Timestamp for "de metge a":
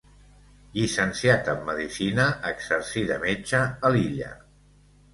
3.13-3.97